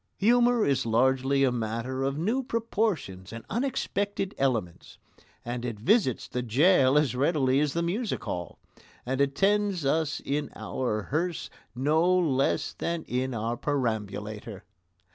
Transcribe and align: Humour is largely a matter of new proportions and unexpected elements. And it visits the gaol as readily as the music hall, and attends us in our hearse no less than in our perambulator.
Humour 0.17 0.65
is 0.65 0.83
largely 0.87 1.43
a 1.43 1.51
matter 1.51 2.01
of 2.01 2.17
new 2.17 2.41
proportions 2.41 3.31
and 3.31 3.45
unexpected 3.51 4.33
elements. 4.39 4.97
And 5.45 5.63
it 5.63 5.79
visits 5.79 6.27
the 6.27 6.41
gaol 6.41 6.97
as 6.97 7.15
readily 7.15 7.59
as 7.59 7.73
the 7.73 7.83
music 7.83 8.23
hall, 8.23 8.57
and 9.05 9.21
attends 9.21 9.85
us 9.85 10.19
in 10.19 10.49
our 10.55 11.03
hearse 11.03 11.51
no 11.75 12.03
less 12.17 12.73
than 12.73 13.03
in 13.03 13.35
our 13.35 13.55
perambulator. 13.55 14.63